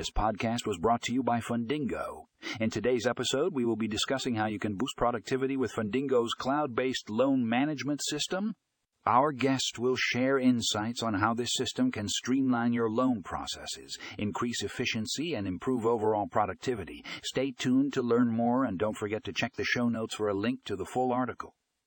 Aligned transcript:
This 0.00 0.10
podcast 0.10 0.66
was 0.66 0.78
brought 0.78 1.02
to 1.02 1.12
you 1.12 1.22
by 1.22 1.40
Fundingo. 1.40 2.24
In 2.58 2.70
today's 2.70 3.06
episode, 3.06 3.52
we 3.52 3.66
will 3.66 3.76
be 3.76 3.86
discussing 3.86 4.34
how 4.34 4.46
you 4.46 4.58
can 4.58 4.78
boost 4.78 4.96
productivity 4.96 5.58
with 5.58 5.74
Fundingo's 5.74 6.32
cloud 6.32 6.74
based 6.74 7.10
loan 7.10 7.46
management 7.46 8.00
system. 8.02 8.54
Our 9.04 9.30
guest 9.32 9.78
will 9.78 9.96
share 9.98 10.38
insights 10.38 11.02
on 11.02 11.12
how 11.12 11.34
this 11.34 11.52
system 11.52 11.92
can 11.92 12.08
streamline 12.08 12.72
your 12.72 12.88
loan 12.88 13.22
processes, 13.22 13.98
increase 14.16 14.62
efficiency, 14.62 15.34
and 15.34 15.46
improve 15.46 15.84
overall 15.84 16.26
productivity. 16.26 17.04
Stay 17.22 17.50
tuned 17.50 17.92
to 17.92 18.00
learn 18.00 18.28
more, 18.28 18.64
and 18.64 18.78
don't 18.78 18.96
forget 18.96 19.22
to 19.24 19.34
check 19.34 19.52
the 19.56 19.64
show 19.64 19.90
notes 19.90 20.14
for 20.14 20.30
a 20.30 20.34
link 20.34 20.64
to 20.64 20.76
the 20.76 20.86
full 20.86 21.12
article. 21.12 21.54